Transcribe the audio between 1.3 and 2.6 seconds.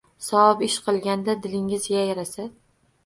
dilingiz yayrasa